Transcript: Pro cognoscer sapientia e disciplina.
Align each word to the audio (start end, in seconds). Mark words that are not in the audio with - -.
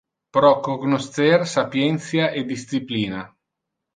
Pro 0.35 0.53
cognoscer 0.67 1.39
sapientia 1.55 2.25
e 2.37 2.39
disciplina. 2.53 3.21